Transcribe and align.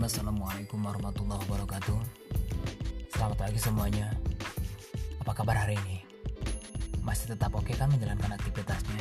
Assalamualaikum 0.00 0.80
warahmatullahi 0.80 1.44
wabarakatuh. 1.44 2.00
Selamat 3.12 3.36
pagi 3.36 3.60
semuanya. 3.60 4.08
Apa 5.20 5.36
kabar 5.36 5.52
hari 5.60 5.76
ini? 5.76 6.00
Masih 7.04 7.36
tetap 7.36 7.52
oke 7.52 7.68
kan 7.76 7.92
menjalankan 7.92 8.32
aktivitasnya? 8.32 8.96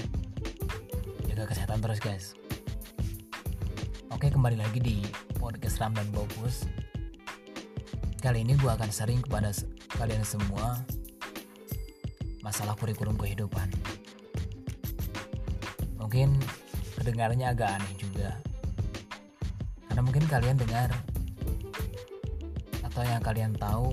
Jaga 1.32 1.56
kesehatan 1.56 1.80
terus 1.80 2.04
guys. 2.04 2.26
Oke 4.12 4.28
kembali 4.28 4.60
lagi 4.60 4.84
di 4.84 5.00
podcast 5.40 5.80
Ram 5.80 5.96
dan 5.96 6.04
Bopus 6.12 6.68
Kali 8.20 8.44
ini 8.44 8.60
gue 8.60 8.68
akan 8.68 8.92
sering 8.92 9.24
kepada 9.24 9.56
kalian 9.96 10.28
semua 10.28 10.84
Masalah 12.44 12.76
kurikulum 12.76 13.16
kehidupan. 13.16 13.72
Mungkin 15.96 16.36
kedengarannya 17.00 17.48
agak 17.48 17.80
aneh 17.80 17.96
juga 17.96 18.49
karena 20.00 20.16
mungkin 20.16 20.32
kalian 20.32 20.56
dengar? 20.56 20.90
Atau 22.88 23.04
yang 23.04 23.20
kalian 23.20 23.52
tahu? 23.60 23.92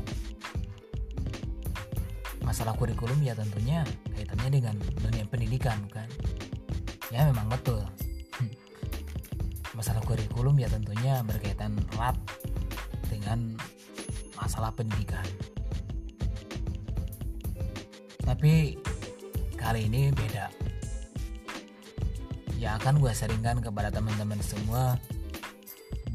Masalah 2.46 2.78
kurikulum 2.78 3.18
ya 3.26 3.34
tentunya 3.34 3.82
kaitannya 4.14 4.54
dengan 4.54 4.78
dunia 5.02 5.26
pendidikan 5.26 5.82
kan 5.90 6.06
ya 7.10 7.26
memang 7.26 7.50
betul. 7.50 7.82
Masalah 9.74 9.98
kurikulum 10.06 10.54
ya 10.62 10.70
tentunya 10.70 11.26
berkaitan 11.26 11.74
erat 11.98 12.14
dengan 13.10 13.58
masalah 14.38 14.70
pendidikan. 14.78 15.26
Tapi 18.22 18.78
kali 19.58 19.90
ini 19.90 20.14
beda. 20.14 20.54
Ya 22.62 22.78
akan 22.78 23.02
gue 23.02 23.10
seringkan 23.10 23.58
kepada 23.58 23.90
teman-teman 23.90 24.38
semua 24.38 24.94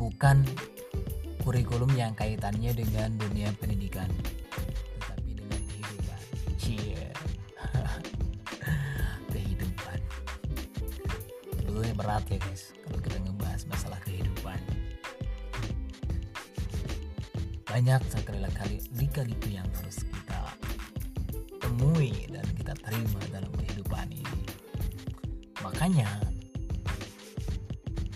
bukan 0.01 0.41
kurikulum 1.45 1.93
yang 1.93 2.17
kaitannya 2.17 2.73
dengan 2.73 3.13
dunia 3.21 3.53
pendidikan 3.61 4.09
tetapi 4.97 5.37
dengan 5.37 5.61
kehidupan. 5.69 6.21
Cie. 6.57 7.05
Kehidupan. 9.33 9.99
Dulu 11.69 11.85
berat 11.93 12.25
ya 12.33 12.41
guys 12.41 12.73
kalau 12.81 12.97
kita 12.97 13.17
ngebahas 13.29 13.61
masalah 13.69 14.01
kehidupan. 14.01 14.57
Banyak 17.69 18.01
sekali 18.09 18.41
kali 18.57 18.77
lika-liku 18.97 19.53
yang 19.53 19.69
harus 19.77 20.01
kita 20.01 20.41
temui 21.61 22.25
dan 22.33 22.45
kita 22.57 22.73
terima 22.73 23.21
dalam 23.29 23.53
kehidupan 23.53 24.09
ini. 24.09 24.49
Makanya 25.61 26.30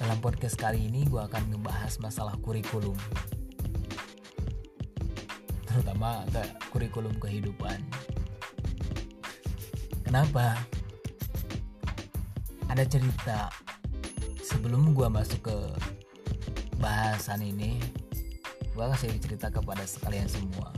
dalam 0.05 0.21
podcast 0.21 0.53
kali 0.53 0.85
ini 0.85 1.01
gue 1.09 1.17
akan 1.17 1.49
ngebahas 1.49 1.97
masalah 1.97 2.37
kurikulum. 2.45 2.93
Terutama 5.65 6.21
ke 6.29 6.45
kurikulum 6.69 7.17
kehidupan. 7.17 7.81
Kenapa? 10.05 10.61
Ada 12.69 12.85
cerita. 12.85 13.49
Sebelum 14.45 14.93
gue 14.93 15.09
masuk 15.09 15.49
ke 15.49 15.57
bahasan 16.77 17.41
ini 17.41 17.81
Gue 18.77 18.85
kasih 18.93 19.17
cerita 19.17 19.49
kepada 19.49 19.81
sekalian 19.89 20.29
semua. 20.29 20.69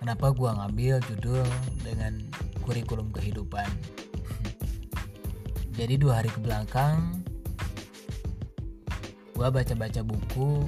Kenapa 0.00 0.32
gue 0.32 0.46
ngambil 0.56 1.04
judul 1.04 1.44
dengan 1.84 2.16
kurikulum 2.64 3.12
kehidupan? 3.12 3.68
Jadi 5.76 6.00
dua 6.00 6.24
hari 6.24 6.32
ke 6.32 6.40
belakang 6.40 7.25
gue 9.36 9.48
baca-baca 9.52 10.00
buku. 10.00 10.64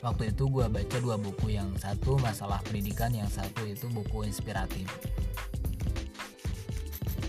Waktu 0.00 0.32
itu 0.32 0.48
gue 0.48 0.64
baca 0.64 0.96
dua 1.00 1.20
buku. 1.20 1.52
Yang 1.52 1.84
satu 1.84 2.16
masalah 2.16 2.64
pendidikan 2.64 3.12
yang 3.12 3.28
satu 3.28 3.68
itu 3.68 3.84
buku 3.92 4.24
inspiratif. 4.24 4.88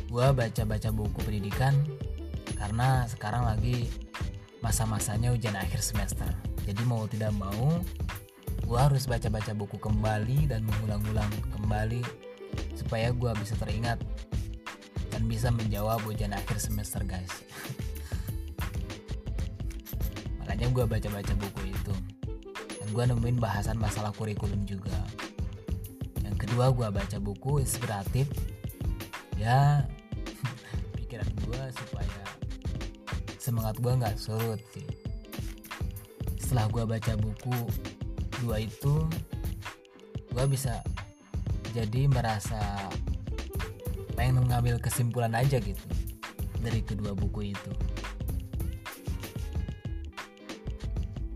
Gue 0.07 0.27
baca-baca 0.31 0.89
buku 0.95 1.19
pendidikan 1.19 1.75
karena 2.55 3.03
sekarang 3.11 3.43
lagi 3.43 3.91
masa-masanya 4.63 5.35
ujian 5.35 5.59
akhir 5.59 5.83
semester. 5.83 6.31
Jadi 6.63 6.81
mau 6.87 7.03
tidak 7.11 7.35
mau 7.35 7.83
gue 8.65 8.79
harus 8.81 9.05
baca-baca 9.05 9.53
buku 9.53 9.77
kembali 9.77 10.49
dan 10.49 10.65
mengulang-ulang 10.65 11.29
kembali 11.53 12.01
supaya 12.73 13.13
gue 13.13 13.31
bisa 13.37 13.53
teringat 13.61 14.01
dan 15.13 15.21
bisa 15.29 15.53
menjawab 15.53 16.01
ujian 16.09 16.33
akhir 16.33 16.57
semester 16.57 17.05
guys 17.05 17.29
makanya 20.55 20.71
gue 20.71 20.85
baca-baca 20.87 21.33
buku 21.35 21.61
itu. 21.67 21.93
Dan 22.79 22.87
gue 22.95 23.03
nemuin 23.11 23.43
bahasan 23.43 23.75
masalah 23.75 24.15
kurikulum 24.15 24.63
juga. 24.63 24.95
Yang 26.23 26.47
kedua 26.47 26.71
gue 26.71 26.87
baca 26.95 27.17
buku 27.19 27.59
inspiratif. 27.59 28.23
Ya 29.35 29.83
pikiran 30.95 31.27
gue 31.43 31.61
supaya 31.75 32.23
semangat 33.35 33.75
gue 33.83 33.99
nggak 33.99 34.15
surut 34.15 34.63
sih. 34.71 34.87
Setelah 36.39 36.71
gue 36.71 36.83
baca 36.87 37.13
buku 37.19 37.59
dua 38.39 38.63
itu 38.63 39.11
gue 40.31 40.45
bisa 40.47 40.79
jadi 41.75 42.07
merasa 42.07 42.87
pengen 44.15 44.47
mengambil 44.47 44.79
kesimpulan 44.79 45.35
aja 45.35 45.59
gitu 45.59 45.83
dari 46.63 46.79
kedua 46.79 47.11
buku 47.11 47.51
itu 47.51 47.71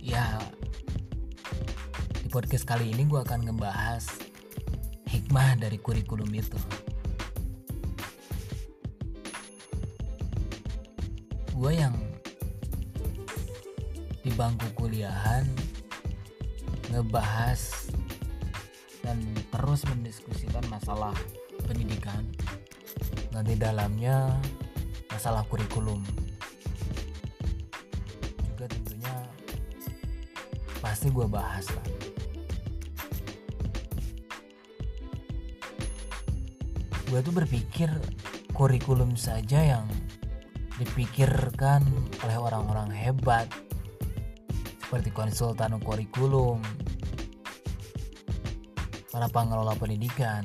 ya 0.09 0.42
di 2.18 2.34
podcast 2.34 2.66
kali 2.66 2.90
ini 2.90 3.06
gue 3.06 3.22
akan 3.22 3.46
ngebahas 3.46 4.09
hikmah 5.06 5.62
dari 5.62 5.78
kurikulum 5.78 6.34
itu. 6.34 6.58
Gue 11.53 11.78
yang 11.78 11.94
di 14.25 14.34
bangku 14.34 14.74
kuliahan 14.74 15.46
ngebahas 16.90 17.94
dan 19.06 19.22
terus 19.53 19.86
mendiskusikan 19.94 20.66
masalah 20.74 21.14
pendidikan. 21.69 22.25
Dan 23.30 23.46
di 23.46 23.53
dalamnya 23.53 24.34
masalah 25.14 25.46
kurikulum 25.46 26.02
pasti 30.90 31.14
gue 31.14 31.30
bahas 31.30 31.70
lah. 31.70 31.86
Gue 37.06 37.22
tuh 37.22 37.30
berpikir 37.30 37.94
kurikulum 38.58 39.14
saja 39.14 39.62
yang 39.62 39.86
dipikirkan 40.82 41.86
oleh 42.26 42.38
orang-orang 42.42 42.90
hebat 42.90 43.46
seperti 44.82 45.14
konsultan 45.14 45.78
kurikulum 45.78 46.58
para 49.14 49.30
pengelola 49.30 49.78
pendidikan. 49.78 50.42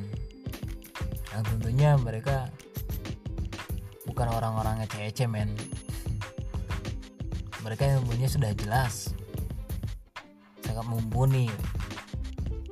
Yang 1.32 1.56
tentunya 1.56 1.96
mereka 1.96 2.52
bukan 4.04 4.28
orang-orang 4.28 4.84
ece-ece 4.84 5.24
men. 5.24 5.56
Mereka 7.64 7.96
ilmunya 7.96 8.28
sudah 8.28 8.52
jelas 8.52 9.16
sangat 10.74 10.90
mumpuni. 10.90 11.46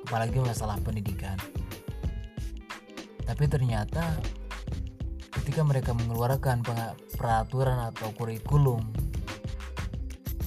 Apalagi 0.03 0.43
masalah 0.43 0.75
pendidikan. 0.83 1.39
Tapi 3.23 3.47
ternyata 3.47 4.19
ketika 5.39 5.63
mereka 5.63 5.95
mengeluarkan 5.95 6.67
peraturan 7.15 7.95
atau 7.95 8.11
kurikulum 8.19 8.83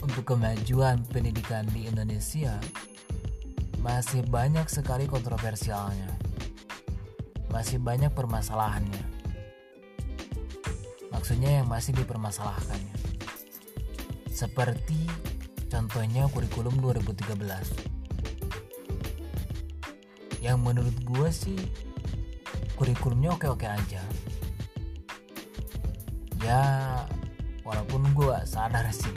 untuk 0.03 0.35
kemajuan 0.35 1.01
pendidikan 1.07 1.63
di 1.71 1.87
Indonesia 1.87 2.59
masih 3.79 4.27
banyak 4.27 4.67
sekali 4.67 5.07
kontroversialnya. 5.07 6.11
Masih 7.55 7.79
banyak 7.79 8.11
permasalahannya. 8.11 9.15
Maksudnya 11.15 11.63
yang 11.63 11.71
masih 11.71 11.95
dipermasalahkannya. 11.95 12.99
Seperti 14.27 15.07
contohnya 15.75 16.23
kurikulum 16.31 16.79
2013 16.79 17.35
yang 20.39 20.63
menurut 20.63 20.95
gue 21.03 21.27
sih 21.35 21.59
kurikulumnya 22.79 23.35
oke-oke 23.35 23.67
aja. 23.67 23.99
Ya 26.39 26.63
walaupun 27.67 28.07
gue 28.15 28.39
sadar 28.47 28.87
sih 28.87 29.11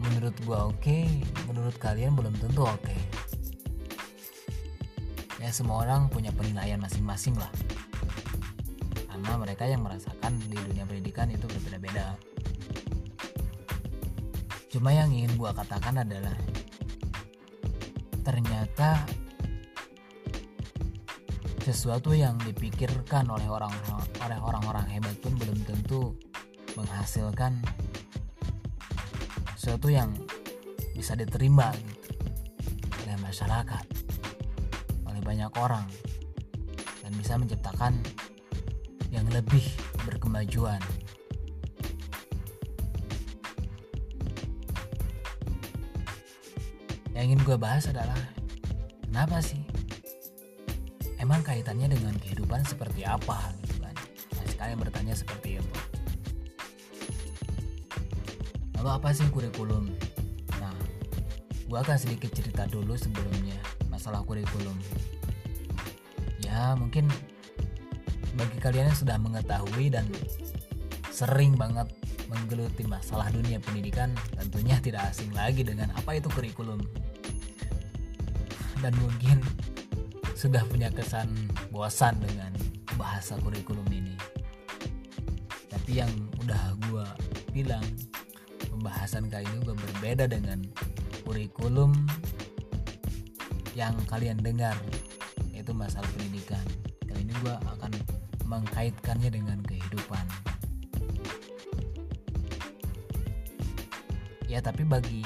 menurut 0.00 0.32
gue 0.48 0.56
oke 0.56 0.98
menurut 1.44 1.76
kalian 1.76 2.16
belum 2.16 2.32
tentu 2.40 2.64
oke. 2.64 2.96
Ya 5.44 5.52
semua 5.52 5.84
orang 5.84 6.08
punya 6.08 6.32
penilaian 6.32 6.80
masing-masing 6.80 7.36
lah. 7.36 7.52
Karena 9.12 9.36
mereka 9.36 9.68
yang 9.68 9.84
merasakan 9.84 10.40
di 10.48 10.56
dunia 10.56 10.88
pendidikan 10.88 11.28
itu 11.28 11.44
berbeda-beda 11.44 12.16
cuma 14.74 14.90
yang 14.90 15.14
ingin 15.14 15.38
gue 15.38 15.50
katakan 15.54 16.02
adalah 16.02 16.34
ternyata 18.26 19.06
sesuatu 21.62 22.10
yang 22.10 22.34
dipikirkan 22.42 23.30
oleh 23.30 23.46
orang 23.46 23.70
oleh 24.18 24.34
orang-orang 24.42 24.82
hebat 24.90 25.14
pun 25.22 25.38
belum 25.38 25.62
tentu 25.62 26.18
menghasilkan 26.74 27.62
sesuatu 29.54 29.94
yang 29.94 30.10
bisa 30.90 31.14
diterima 31.14 31.70
gitu 31.78 32.10
oleh 33.06 33.14
masyarakat 33.22 33.86
oleh 35.06 35.22
banyak 35.22 35.54
orang 35.54 35.86
dan 36.98 37.14
bisa 37.14 37.38
menciptakan 37.38 37.94
yang 39.14 39.30
lebih 39.30 39.62
berkemajuan 40.02 40.82
yang 47.14 47.30
ingin 47.30 47.40
gue 47.46 47.56
bahas 47.58 47.86
adalah 47.86 48.18
kenapa 49.06 49.38
sih? 49.38 49.62
Emang 51.22 51.40
kaitannya 51.40 51.88
dengan 51.88 52.12
kehidupan 52.20 52.66
seperti 52.68 53.06
apa? 53.06 53.54
Gitu 53.64 53.80
kan. 53.80 53.96
Nah, 54.36 54.44
sekalian 54.44 54.78
bertanya 54.82 55.14
seperti 55.16 55.56
itu. 55.62 55.74
Lalu 58.84 59.00
apa 59.00 59.16
sih 59.16 59.24
kurikulum? 59.32 59.88
Nah 60.60 60.76
gua 61.72 61.80
akan 61.80 61.96
sedikit 61.96 62.28
cerita 62.36 62.68
dulu 62.68 62.92
sebelumnya 63.00 63.56
masalah 63.88 64.20
kurikulum. 64.28 64.76
Ya 66.44 66.76
mungkin 66.76 67.08
bagi 68.36 68.60
kalian 68.60 68.92
yang 68.92 68.98
sudah 69.00 69.16
mengetahui 69.16 69.88
dan 69.88 70.04
sering 71.08 71.56
banget 71.56 71.88
menggeluti 72.28 72.84
masalah 72.84 73.32
dunia 73.32 73.56
pendidikan 73.64 74.12
tentunya 74.36 74.76
tidak 74.84 75.08
asing 75.08 75.32
lagi 75.32 75.64
dengan 75.64 75.88
apa 75.96 76.20
itu 76.20 76.28
kurikulum 76.28 76.84
dan 78.84 78.92
mungkin 79.00 79.40
sudah 80.36 80.60
punya 80.68 80.92
kesan 80.92 81.32
bosan 81.72 82.20
dengan 82.20 82.52
bahasa 83.00 83.32
kurikulum 83.40 83.88
ini. 83.88 84.12
Tapi 85.72 86.04
yang 86.04 86.12
udah 86.44 86.76
gue 86.92 87.06
bilang 87.56 87.80
pembahasan 88.68 89.32
kali 89.32 89.48
ini 89.48 89.64
gue 89.64 89.72
berbeda 89.72 90.28
dengan 90.28 90.60
kurikulum 91.24 91.96
yang 93.72 93.96
kalian 94.04 94.36
dengar 94.44 94.76
yaitu 95.48 95.72
masalah 95.72 96.04
pendidikan. 96.20 96.60
Kali 97.08 97.24
ini 97.24 97.32
gue 97.40 97.56
akan 97.56 97.92
mengkaitkannya 98.44 99.32
dengan 99.32 99.64
kehidupan. 99.64 100.28
Ya 104.44 104.60
tapi 104.60 104.84
bagi 104.84 105.24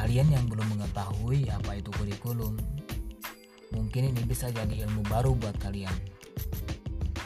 kalian 0.00 0.32
yang 0.32 0.44
belum 0.48 0.64
mengetahui 0.72 1.52
apa 1.52 1.76
itu 1.76 1.92
kurikulum 1.92 2.56
Mungkin 3.70 4.10
ini 4.10 4.22
bisa 4.26 4.50
jadi 4.50 4.86
ilmu 4.86 5.06
baru 5.06 5.34
buat 5.38 5.54
kalian. 5.62 5.94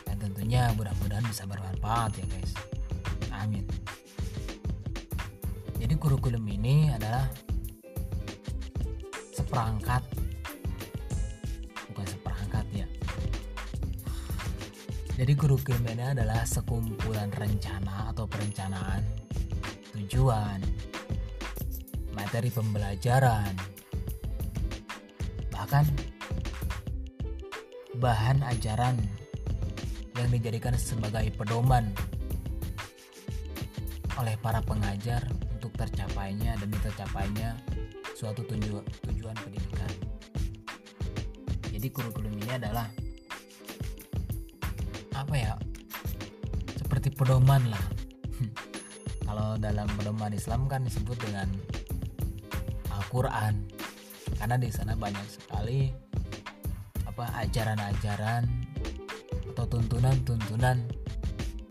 Dan 0.04 0.16
tentunya 0.20 0.68
mudah-mudahan 0.76 1.24
bisa 1.24 1.48
bermanfaat 1.48 2.20
ya 2.20 2.26
guys. 2.28 2.52
Amin. 3.32 3.64
Jadi 5.80 5.94
kurikulum 5.96 6.44
ini 6.48 6.92
adalah 6.92 7.28
seperangkat 9.32 10.04
bukan 11.92 12.06
seperangkat 12.08 12.66
ya. 12.72 12.86
Jadi 15.16 15.32
kurikulum 15.32 15.84
ini 15.96 16.04
adalah 16.12 16.44
sekumpulan 16.44 17.32
rencana 17.32 18.12
atau 18.12 18.28
perencanaan, 18.28 19.00
tujuan, 19.96 20.60
materi 22.24 22.48
pembelajaran, 22.48 23.52
bahkan 25.52 25.84
bahan 28.00 28.40
ajaran 28.48 28.96
yang 30.16 30.32
dijadikan 30.32 30.72
sebagai 30.72 31.28
pedoman 31.36 31.92
oleh 34.16 34.40
para 34.40 34.64
pengajar 34.64 35.20
untuk 35.52 35.68
tercapainya 35.76 36.56
dan 36.56 36.72
tercapainya 36.80 37.60
suatu 38.16 38.40
tuju 38.48 38.80
tujuan 39.04 39.36
pendidikan. 39.44 39.92
Jadi 41.76 41.86
kurikulum 41.92 42.40
ini 42.40 42.56
adalah 42.56 42.88
apa 45.12 45.34
ya? 45.36 45.52
Seperti 46.80 47.12
pedoman 47.12 47.68
lah. 47.68 47.84
Kalau 49.28 49.60
dalam 49.60 49.92
pedoman 50.00 50.32
Islam 50.32 50.64
kan 50.72 50.88
disebut 50.88 51.20
dengan 51.20 51.52
Al-Qur'an. 53.14 53.54
Karena 54.34 54.58
di 54.58 54.74
sana 54.74 54.98
banyak 54.98 55.22
sekali 55.30 55.86
apa 57.06 57.30
ajaran-ajaran 57.46 58.42
atau 59.54 59.70
tuntunan-tuntunan 59.70 60.82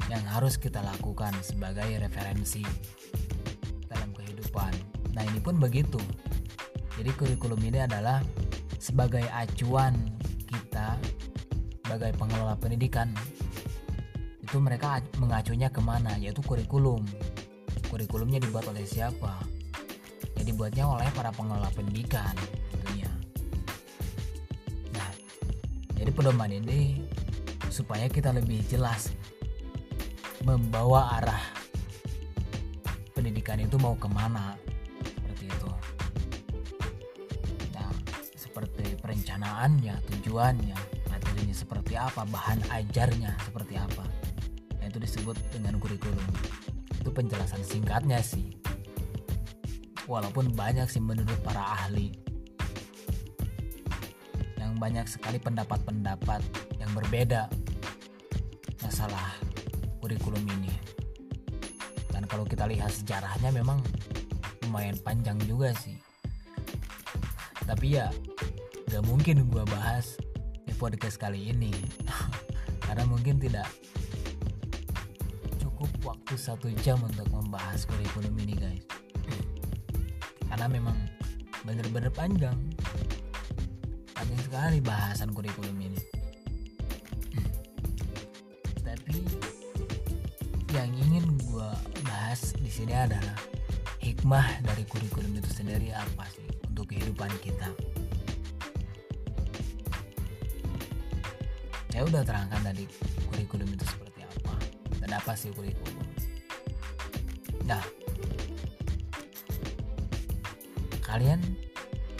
yang 0.08 0.24
harus 0.32 0.56
kita 0.56 0.80
lakukan 0.80 1.36
sebagai 1.44 2.00
referensi 2.00 2.64
dalam 3.92 4.16
kehidupan. 4.16 4.72
Nah, 5.20 5.28
ini 5.28 5.44
pun 5.44 5.60
begitu. 5.60 6.00
Jadi 6.96 7.12
kurikulum 7.12 7.60
ini 7.60 7.84
adalah 7.84 8.24
sebagai 8.80 9.28
acuan 9.36 10.16
kita 10.48 10.96
sebagai 11.84 12.16
pengelola 12.16 12.56
pendidikan 12.56 13.12
itu 14.40 14.64
mereka 14.64 15.04
mengacunya 15.20 15.68
ke 15.68 15.84
mana 15.84 16.16
yaitu 16.16 16.40
kurikulum 16.40 17.04
kurikulumnya 17.92 18.40
dibuat 18.40 18.64
oleh 18.72 18.88
siapa 18.88 19.43
ya 20.44 20.52
dibuatnya 20.52 20.84
oleh 20.84 21.08
para 21.16 21.32
pengelola 21.32 21.72
pendidikan 21.72 22.36
Jadi 26.04 26.20
pedoman 26.20 26.52
ini 26.52 27.00
supaya 27.72 28.12
kita 28.12 28.36
lebih 28.36 28.60
jelas 28.68 29.16
membawa 30.44 31.16
arah 31.16 31.40
pendidikan 33.16 33.64
itu 33.64 33.80
mau 33.80 33.96
ke 33.96 34.12
mana 34.12 34.52
seperti 35.00 35.48
itu. 35.48 35.70
Nah, 37.72 37.88
seperti 38.36 39.00
perencanaannya, 39.00 39.96
tujuannya, 40.12 40.78
materinya 41.08 41.56
seperti 41.56 41.96
apa, 41.96 42.28
bahan 42.28 42.60
ajarnya 42.68 43.40
seperti 43.48 43.80
apa. 43.80 44.04
Nah, 44.84 44.86
itu 44.92 45.00
disebut 45.00 45.40
dengan 45.56 45.80
kurikulum. 45.80 46.28
Itu 47.00 47.16
penjelasan 47.16 47.64
singkatnya 47.64 48.20
sih. 48.20 48.63
Walaupun 50.06 50.52
banyak 50.54 50.88
sih 50.92 51.00
menurut 51.00 51.40
para 51.44 51.64
ahli 51.64 52.24
banyak 54.84 55.08
sekali 55.08 55.40
pendapat-pendapat 55.40 56.44
yang 56.76 56.92
berbeda 56.92 57.48
masalah 58.84 59.32
kurikulum 60.04 60.44
ini. 60.60 60.76
Dan 62.12 62.28
kalau 62.28 62.44
kita 62.44 62.68
lihat 62.68 62.92
sejarahnya 62.92 63.56
memang 63.56 63.80
lumayan 64.68 65.00
panjang 65.00 65.40
juga 65.48 65.72
sih. 65.80 65.96
Tapi 67.64 67.96
ya 67.96 68.12
gak 68.92 69.08
mungkin 69.08 69.48
gue 69.48 69.64
bahas 69.72 70.20
di 70.68 70.76
podcast 70.76 71.16
kali 71.16 71.56
ini 71.56 71.72
karena 72.86 73.08
mungkin 73.08 73.40
tidak 73.40 73.72
cukup 75.64 75.88
waktu 76.04 76.36
satu 76.36 76.68
jam 76.84 77.00
untuk 77.00 77.32
membahas 77.32 77.88
kurikulum 77.88 78.36
ini 78.44 78.54
guys 78.60 78.93
karena 80.54 80.70
memang 80.70 80.94
bener-bener 81.66 82.14
panjang. 82.14 82.54
Panjang 84.14 84.42
sekali 84.46 84.78
bahasan 84.86 85.34
kurikulum 85.34 85.74
ini. 85.82 85.98
Tapi 88.86 89.18
yang 90.78 90.94
ingin 90.94 91.26
gue 91.42 91.70
bahas 92.06 92.54
di 92.54 92.70
sini 92.70 92.94
adalah 92.94 93.34
hikmah 93.98 94.62
dari 94.62 94.86
kurikulum 94.86 95.42
itu 95.42 95.50
sendiri 95.50 95.90
apa 95.90 96.30
sih 96.30 96.46
untuk 96.70 96.86
kehidupan 96.86 97.34
kita? 97.42 97.74
Saya 101.90 102.06
udah 102.06 102.22
terangkan 102.22 102.62
tadi 102.62 102.86
kurikulum 103.26 103.74
itu 103.74 103.90
seperti 103.90 104.22
apa. 104.22 104.54
Dan 105.02 105.18
apa 105.18 105.34
sih 105.34 105.50
kurikulum? 105.50 106.06
Nah 107.66 108.03
kalian 111.06 111.40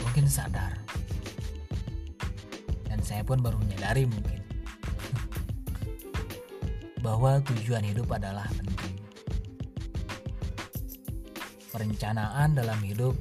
mungkin 0.00 0.28
sadar 0.28 0.84
saya 3.04 3.20
pun 3.20 3.44
baru 3.44 3.60
menyadari 3.60 4.08
mungkin 4.08 4.40
bahwa 7.04 7.36
tujuan 7.52 7.84
hidup 7.84 8.08
adalah 8.08 8.48
penting. 8.56 8.96
Perencanaan 11.68 12.56
dalam 12.56 12.80
hidup 12.80 13.12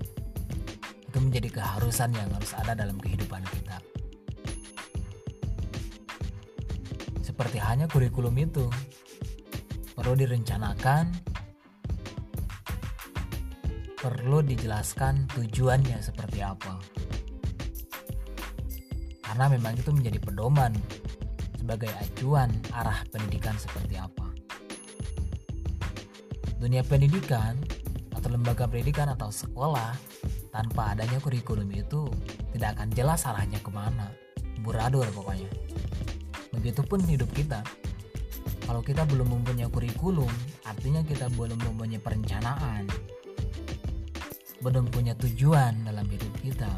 itu 1.04 1.18
menjadi 1.20 1.60
keharusan 1.60 2.16
yang 2.16 2.32
harus 2.32 2.56
ada 2.56 2.74
dalam 2.80 2.96
kehidupan 2.96 3.44
kita. 3.44 3.78
Seperti 7.20 7.60
hanya 7.60 7.92
kurikulum 7.92 8.40
itu 8.40 8.72
perlu 10.00 10.16
direncanakan 10.16 11.12
perlu 14.04 14.44
dijelaskan 14.44 15.32
tujuannya 15.32 16.04
seperti 16.04 16.44
apa. 16.44 16.76
Karena 19.24 19.48
memang 19.48 19.80
itu 19.80 19.96
menjadi 19.96 20.20
pedoman 20.20 20.76
sebagai 21.56 21.88
acuan 21.96 22.52
arah 22.76 23.00
pendidikan 23.08 23.56
seperti 23.56 23.96
apa. 23.96 24.28
Dunia 26.60 26.84
pendidikan 26.84 27.56
atau 28.12 28.28
lembaga 28.28 28.68
pendidikan 28.68 29.08
atau 29.16 29.32
sekolah 29.32 29.96
tanpa 30.52 30.92
adanya 30.92 31.24
kurikulum 31.24 31.72
itu 31.72 32.12
tidak 32.52 32.76
akan 32.76 32.92
jelas 32.92 33.24
arahnya 33.24 33.64
ke 33.64 33.72
mana. 33.72 34.12
Buradul 34.60 35.08
pokoknya. 35.16 35.48
Begitupun 36.52 37.08
hidup 37.08 37.32
kita. 37.32 37.64
Kalau 38.68 38.84
kita 38.84 39.08
belum 39.08 39.32
mempunyai 39.32 39.72
kurikulum 39.72 40.32
artinya 40.68 41.00
kita 41.08 41.32
belum 41.36 41.60
mempunyai 41.72 42.00
perencanaan 42.00 42.88
belum 44.64 44.88
punya 44.88 45.12
tujuan 45.20 45.84
dalam 45.84 46.08
hidup 46.08 46.32
kita. 46.40 46.72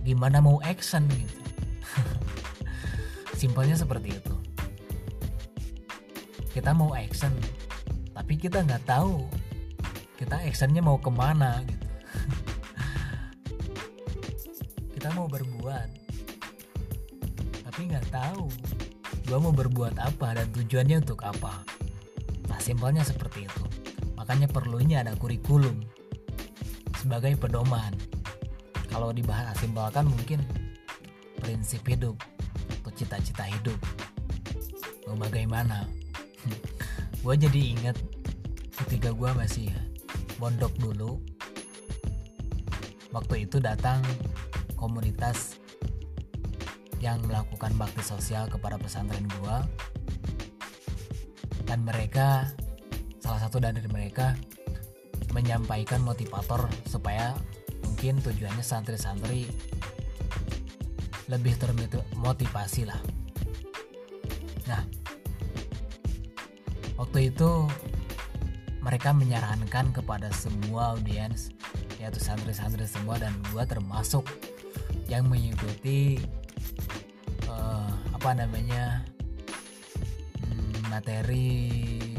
Gimana 0.00 0.40
mau 0.40 0.56
action 0.64 1.04
gitu? 1.12 1.36
Simpelnya 3.40 3.76
seperti 3.76 4.16
itu. 4.16 4.34
Kita 6.48 6.72
mau 6.72 6.96
action 6.96 7.30
tapi 8.16 8.34
kita 8.34 8.66
nggak 8.66 8.82
tahu 8.82 9.22
kita 10.18 10.42
actionnya 10.42 10.82
mau 10.82 10.98
ke 10.98 11.06
mana 11.06 11.62
gitu. 11.62 11.86
Kita 14.98 15.14
mau 15.14 15.30
berbuat 15.30 15.88
tapi 17.62 17.80
nggak 17.94 18.10
tahu 18.10 18.50
gua 19.30 19.38
mau 19.38 19.54
berbuat 19.54 19.94
apa 20.02 20.34
dan 20.34 20.50
tujuannya 20.50 20.98
untuk 21.06 21.22
apa. 21.22 21.62
Nah 22.50 22.58
simpelnya 22.58 23.06
seperti 23.06 23.46
itu 23.46 23.77
makanya 24.28 24.52
perlunya 24.52 25.00
ada 25.00 25.16
kurikulum 25.16 25.88
sebagai 27.00 27.32
pedoman. 27.40 27.96
Kalau 28.92 29.08
dibahas 29.08 29.56
simpelkan 29.56 30.04
mungkin 30.04 30.44
prinsip 31.40 31.80
hidup 31.88 32.12
atau 32.84 32.92
cita-cita 32.92 33.48
hidup. 33.48 33.80
Mau 35.08 35.16
bagaimana? 35.16 35.88
Gue 37.24 37.40
jadi 37.40 37.72
ingat 37.72 37.96
ketika 38.84 39.16
gue 39.16 39.32
masih 39.32 39.72
pondok 40.36 40.76
dulu 40.76 41.16
waktu 43.08 43.48
itu 43.48 43.64
datang 43.64 44.04
komunitas 44.76 45.56
yang 47.00 47.16
melakukan 47.24 47.72
bakti 47.80 48.04
sosial 48.04 48.44
kepada 48.52 48.76
pesantren 48.76 49.24
gua. 49.40 49.64
Dan 51.64 51.88
mereka 51.88 52.52
salah 53.28 53.44
satu 53.44 53.60
dari 53.60 53.84
mereka 53.92 54.32
menyampaikan 55.36 56.00
motivator 56.00 56.64
supaya 56.88 57.36
mungkin 57.84 58.24
tujuannya 58.24 58.64
santri-santri 58.64 59.44
lebih 61.28 61.60
termotivasi 61.60 62.88
lah. 62.88 62.96
Nah 64.64 64.80
waktu 66.96 67.28
itu 67.28 67.68
mereka 68.80 69.12
menyarankan 69.12 69.92
kepada 69.92 70.32
semua 70.32 70.96
audiens 70.96 71.52
yaitu 72.00 72.24
santri-santri 72.24 72.88
semua 72.88 73.20
dan 73.20 73.36
gua 73.52 73.68
termasuk 73.68 74.24
yang 75.04 75.28
mengikuti 75.28 76.16
apa 78.18 78.34
namanya 78.34 79.04
hmm, 80.42 80.88
materi 80.88 82.17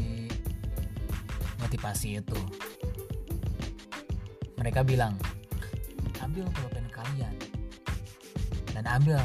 motivasi 1.70 2.18
itu. 2.18 2.34
Mereka 4.58 4.82
bilang 4.82 5.14
ambil 6.18 6.50
pulpen 6.50 6.82
kalian 6.90 7.30
dan 8.74 8.90
ambil 8.90 9.22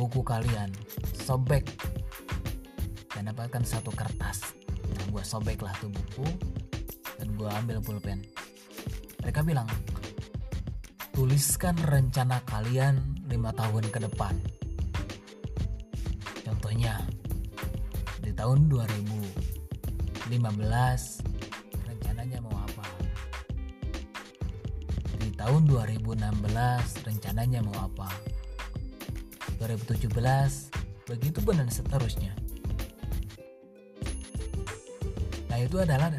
buku 0.00 0.24
kalian 0.24 0.72
sobek 1.12 1.68
dan 3.12 3.28
dapatkan 3.28 3.60
satu 3.68 3.92
kertas. 3.92 4.56
Nah 4.96 5.12
gue 5.12 5.20
sobek 5.20 5.60
lah 5.60 5.76
tuh 5.76 5.92
buku 5.92 6.24
dan 7.20 7.36
gue 7.36 7.50
ambil 7.52 7.84
pulpen. 7.84 8.24
Mereka 9.20 9.44
bilang 9.44 9.68
tuliskan 11.12 11.76
rencana 11.84 12.40
kalian 12.48 13.28
lima 13.28 13.52
tahun 13.52 13.92
ke 13.92 14.08
depan. 14.08 14.32
Contohnya, 16.48 16.96
di 18.24 18.32
tahun 18.32 18.72
2015 18.72 21.27
tahun 25.38 25.70
2016 25.70 26.18
rencananya 27.06 27.62
mau 27.62 27.78
apa? 27.86 28.10
2017 29.62 30.10
begitu 31.06 31.38
pun 31.40 31.54
dan 31.56 31.70
seterusnya. 31.70 32.34
Nah 35.48 35.58
itu 35.62 35.78
adalah 35.78 36.10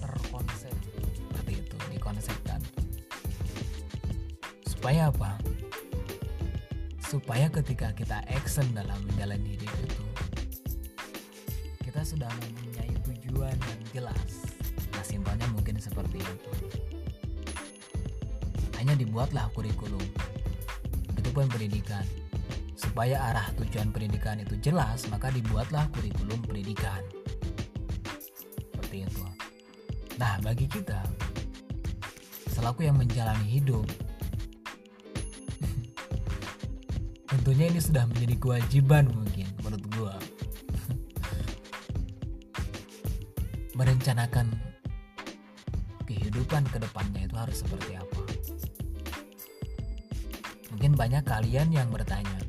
terkonsep 0.00 0.72
seperti 1.14 1.52
itu 1.60 1.76
dikonsepkan 1.92 2.60
supaya 4.64 5.12
apa? 5.12 5.36
supaya 7.06 7.46
ketika 7.46 7.94
kita 7.94 8.18
action 8.26 8.66
dalam 8.74 8.98
menjalani 9.06 9.54
hidup 9.54 9.70
itu 9.78 10.04
kita 11.86 12.02
sudah 12.02 12.26
mempunyai 12.42 12.90
tujuan 13.06 13.54
yang 13.54 13.82
jelas 13.94 14.30
nah 14.90 15.04
simpelnya 15.06 15.46
mungkin 15.54 15.78
seperti 15.78 16.18
itu 16.18 16.50
hanya 18.86 19.02
dibuatlah 19.02 19.50
kurikulum. 19.50 20.06
Itu 21.18 21.34
pun 21.34 21.50
pendidikan. 21.50 22.06
Supaya 22.78 23.18
arah 23.34 23.50
tujuan 23.58 23.90
pendidikan 23.90 24.38
itu 24.38 24.54
jelas 24.62 25.10
maka 25.10 25.26
dibuatlah 25.34 25.90
kurikulum 25.90 26.38
pendidikan. 26.46 27.02
Seperti 28.70 29.10
itu. 29.10 29.26
Nah 30.22 30.38
bagi 30.38 30.70
kita 30.70 31.02
selaku 32.54 32.86
yang 32.86 32.94
menjalani 32.94 33.58
hidup 33.58 33.82
tentunya 37.34 37.66
ini 37.68 37.82
sudah 37.82 38.06
menjadi 38.08 38.32
kewajiban 38.40 39.12
mungkin 39.12 39.44
menurut 39.60 39.84
gue 39.92 40.14
merencanakan 43.76 44.56
kehidupan 46.08 46.64
ke 46.72 46.80
depannya 46.80 47.28
itu 47.28 47.36
harus 47.36 47.60
seperti 47.60 48.00
apa 48.00 48.15
banyak 50.96 51.22
kalian 51.28 51.68
yang 51.68 51.92
bertanya. 51.92 52.40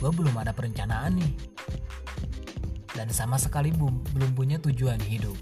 Gue 0.00 0.10
belum 0.10 0.32
ada 0.40 0.56
perencanaan 0.56 1.20
nih. 1.20 1.32
Dan 2.96 3.12
sama 3.12 3.36
sekali 3.36 3.70
belum 3.76 4.32
punya 4.32 4.56
tujuan 4.64 4.98
hidup. 5.04 5.36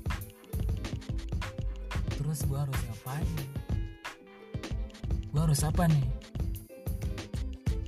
Terus 2.18 2.42
gue 2.44 2.58
harus 2.58 2.78
ngapain? 2.90 3.38
Gue 5.30 5.40
harus 5.40 5.62
apa 5.62 5.86
nih? 5.86 6.04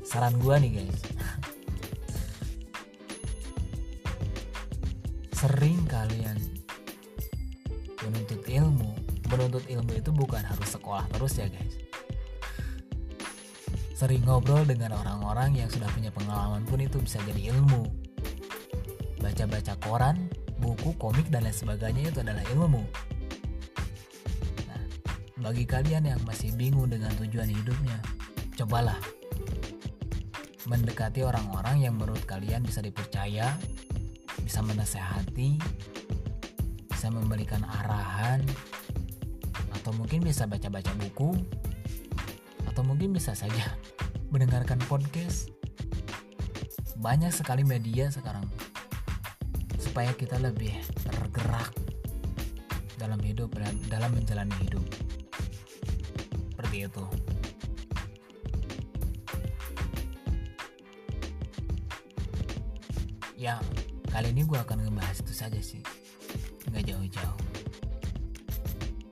Saran 0.06 0.38
gue 0.38 0.54
nih 0.62 0.70
guys. 0.78 1.02
Sering 5.42 5.82
kalian 5.90 6.38
menuntut 8.02 8.42
ilmu 8.46 8.90
menuntut 9.30 9.64
ilmu 9.70 9.92
itu 9.94 10.10
bukan 10.12 10.42
harus 10.42 10.68
sekolah 10.74 11.06
terus 11.14 11.38
ya 11.38 11.46
guys 11.48 11.81
sering 14.02 14.26
ngobrol 14.26 14.66
dengan 14.66 14.98
orang-orang 14.98 15.62
yang 15.62 15.70
sudah 15.70 15.86
punya 15.94 16.10
pengalaman 16.10 16.66
pun 16.66 16.82
itu 16.82 16.98
bisa 16.98 17.22
jadi 17.22 17.54
ilmu. 17.54 17.86
Baca-baca 19.22 19.78
koran 19.78 20.26
buku 20.62 20.94
komik 20.94 21.26
dan 21.28 21.42
lain 21.42 21.54
sebagainya 21.54 22.14
itu 22.14 22.22
adalah 22.22 22.46
ilmu 22.54 22.86
nah, 24.70 24.82
bagi 25.42 25.66
kalian 25.66 26.06
yang 26.06 26.20
masih 26.22 26.54
bingung 26.54 26.86
dengan 26.86 27.10
tujuan 27.18 27.50
hidupnya 27.50 27.98
cobalah 28.54 28.96
mendekati 30.70 31.26
orang-orang 31.26 31.82
yang 31.82 31.98
menurut 31.98 32.22
kalian 32.22 32.62
bisa 32.62 32.78
dipercaya, 32.78 33.58
bisa 34.46 34.62
menasehati, 34.62 35.58
bisa 36.86 37.10
memberikan 37.10 37.66
arahan, 37.66 38.38
atau 39.74 39.90
mungkin 39.98 40.22
bisa 40.22 40.46
baca-baca 40.46 40.94
buku, 40.94 41.34
atau 42.72 42.80
mungkin 42.88 43.12
bisa 43.12 43.36
saja 43.36 43.76
mendengarkan 44.32 44.80
podcast. 44.88 45.52
Banyak 46.96 47.28
sekali 47.28 47.68
media 47.68 48.08
sekarang 48.08 48.48
supaya 49.76 50.16
kita 50.16 50.40
lebih 50.40 50.72
tergerak 51.04 51.76
dalam 52.96 53.20
hidup 53.20 53.52
dalam 53.92 54.16
menjalani 54.16 54.56
hidup. 54.64 54.84
Seperti 56.56 56.88
itu. 56.88 57.04
ya 63.42 63.58
kali 64.14 64.30
ini 64.30 64.46
gue 64.46 64.54
akan 64.54 64.86
ngebahas 64.86 65.18
itu 65.18 65.34
saja 65.34 65.58
sih 65.58 65.82
nggak 66.70 66.94
jauh-jauh 66.94 67.38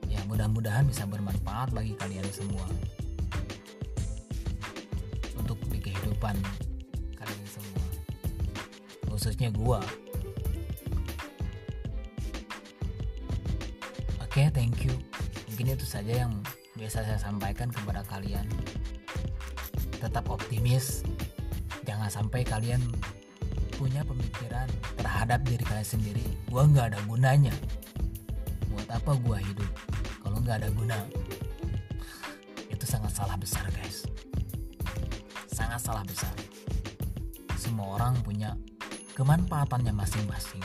ya 0.07 0.23
mudah-mudahan 0.31 0.87
bisa 0.87 1.03
bermanfaat 1.03 1.75
bagi 1.75 1.99
kalian 1.99 2.23
semua 2.31 2.63
kehidupan 6.21 6.37
kalian 7.17 7.47
semua. 7.49 7.85
Khususnya 9.09 9.49
gua. 9.49 9.81
Oke 14.21 14.45
okay, 14.45 14.47
thank 14.53 14.85
you. 14.85 14.93
Mungkin 15.49 15.73
itu 15.73 15.85
saja 15.85 16.29
yang 16.29 16.37
biasa 16.77 17.01
saya 17.03 17.17
sampaikan 17.17 17.73
kepada 17.73 18.05
kalian. 18.05 18.45
Tetap 19.97 20.29
optimis. 20.29 21.01
Jangan 21.89 22.13
sampai 22.13 22.45
kalian 22.45 22.79
punya 23.81 24.05
pemikiran 24.05 24.69
terhadap 25.01 25.41
diri 25.41 25.65
kalian 25.65 25.89
sendiri. 25.89 26.25
Gua 26.53 26.69
nggak 26.69 26.93
ada 26.93 26.99
gunanya. 27.09 27.53
Buat 28.69 28.87
apa 28.93 29.17
gua 29.25 29.41
hidup? 29.41 29.69
Kalau 30.21 30.37
nggak 30.37 30.61
ada 30.61 30.69
guna 30.69 30.97
itu 32.71 32.85
sangat 32.87 33.13
salah 33.13 33.37
besar 33.37 33.67
guys 33.77 34.07
sangat 35.51 35.79
salah 35.83 36.03
besar. 36.07 36.33
Semua 37.59 37.99
orang 37.99 38.17
punya 38.23 38.57
kemanfaatannya 39.13 39.93
masing-masing. 39.93 40.63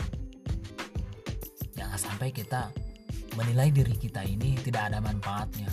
Jangan 1.76 1.98
sampai 1.98 2.32
kita 2.32 2.72
menilai 3.36 3.68
diri 3.68 3.92
kita 3.92 4.24
ini 4.24 4.56
tidak 4.64 4.88
ada 4.88 4.98
manfaatnya. 5.02 5.68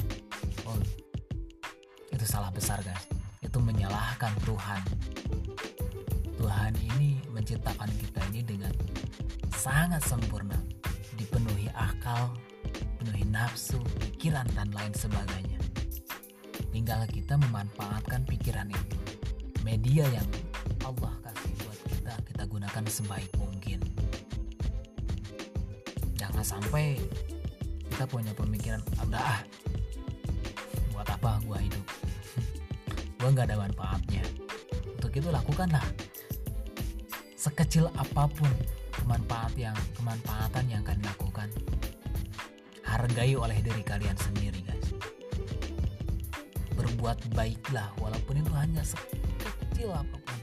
Oh 0.67 0.75
itu 2.11 2.25
salah 2.27 2.51
besar 2.51 2.83
guys. 2.83 3.07
Itu 3.39 3.63
menyalahkan 3.63 4.35
Tuhan. 4.43 4.81
Tuhan 6.35 6.73
ini 6.95 7.23
menciptakan 7.31 7.87
kita 8.01 8.19
ini 8.35 8.43
dengan 8.43 8.73
sangat 9.55 10.03
sempurna 10.03 10.59
dipenuhi 11.15 11.71
akal 11.71 12.35
dipenuhi 13.03 13.27
nafsu, 13.27 13.79
pikiran, 13.99 14.47
dan 14.55 14.71
lain 14.71 14.95
sebagainya. 14.95 15.59
Tinggal 16.71 17.03
kita 17.11 17.35
memanfaatkan 17.35 18.23
pikiran 18.23 18.71
itu. 18.71 18.92
Media 19.73 20.05
yang 20.05 20.29
Allah 20.85 21.09
kasih 21.25 21.49
buat 21.65 21.79
kita, 21.89 22.13
kita 22.29 22.43
gunakan 22.45 22.83
sebaik 22.85 23.33
mungkin. 23.41 23.81
Jangan 26.13 26.45
sampai 26.45 27.01
kita 27.89 28.05
punya 28.05 28.37
pemikiran, 28.37 28.85
udah 29.01 29.17
ah, 29.17 29.41
buat 30.93 31.09
apa 31.09 31.41
gua 31.49 31.57
hidup? 31.57 31.81
gua 33.17 33.33
nggak 33.33 33.49
ada 33.49 33.65
manfaatnya. 33.65 34.21
Untuk 34.93 35.09
itu 35.09 35.33
lakukanlah 35.33 35.81
sekecil 37.33 37.89
apa 37.97 38.29
pun 38.29 38.53
kemanfaat 38.93 39.57
yang 39.57 39.77
kemanfaatan 39.97 40.69
yang 40.69 40.85
akan 40.85 41.01
dilakukan 41.01 41.49
hargai 42.85 43.33
oleh 43.33 43.57
diri 43.65 43.81
kalian 43.81 44.15
sendiri 44.21 44.61
guys 44.69 44.93
berbuat 46.77 47.17
baiklah 47.33 47.89
walaupun 47.97 48.37
itu 48.37 48.53
hanya 48.53 48.85
sekecil 49.83 49.99
apa 49.99 50.15
pun. 50.15 50.39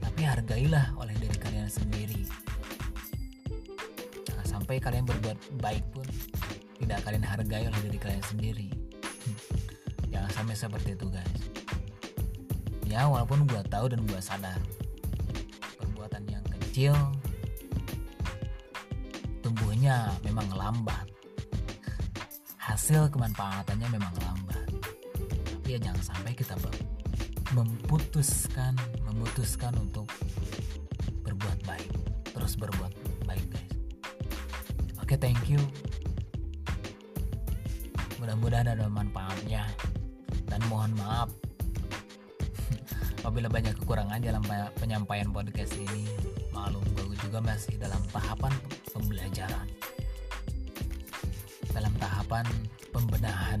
Tapi 0.00 0.20
hargailah 0.24 0.86
oleh 0.96 1.12
diri 1.20 1.36
kalian 1.36 1.68
sendiri. 1.68 2.24
Jangan 4.24 4.46
sampai 4.48 4.80
kalian 4.80 5.04
berbuat 5.04 5.36
baik 5.60 5.84
pun 5.92 6.08
tidak 6.80 7.04
kalian 7.04 7.20
hargai 7.20 7.68
oleh 7.68 7.80
diri 7.84 7.98
kalian 8.00 8.24
sendiri. 8.24 8.68
Jangan 10.08 10.30
sampai 10.32 10.56
seperti 10.56 10.96
itu 10.96 11.06
guys. 11.12 11.42
Ya 12.88 13.04
walaupun 13.04 13.44
gue 13.44 13.60
tahu 13.68 13.92
dan 13.92 14.00
gue 14.08 14.20
sadar 14.24 14.56
perbuatan 15.76 16.24
yang 16.32 16.44
kecil 16.56 16.96
tumbuhnya 19.44 20.08
memang 20.24 20.48
lambat. 20.56 21.04
Hasil 22.56 23.12
kemanfaatannya 23.12 23.88
memang 23.92 24.14
lambat. 24.24 24.64
Tapi 25.60 25.76
ya 25.76 25.92
jangan 25.92 26.00
sampai 26.00 26.32
kita 26.32 26.56
memutuskan 27.56 28.76
memutuskan 29.08 29.72
untuk 29.80 30.04
berbuat 31.24 31.58
baik. 31.64 31.90
Terus 32.36 32.52
berbuat 32.60 32.92
baik 33.24 33.46
guys. 33.48 33.72
Oke 35.00 35.16
thank 35.16 35.40
you. 35.48 35.60
Mudah-mudahan 38.20 38.76
ada 38.76 38.84
manfaatnya. 38.90 39.64
Dan 40.48 40.64
mohon 40.72 40.92
maaf 40.96 41.28
apabila 43.20 43.52
banyak 43.52 43.76
kekurangan 43.76 44.20
dalam 44.20 44.44
penyampaian 44.80 45.28
podcast 45.32 45.76
ini. 45.76 46.08
Malum 46.52 46.84
gue 46.96 47.16
juga 47.20 47.40
masih 47.40 47.76
dalam 47.80 48.00
tahapan 48.12 48.52
pembelajaran. 48.92 49.68
Dalam 51.72 51.92
tahapan 52.00 52.44
pembenahan 52.90 53.60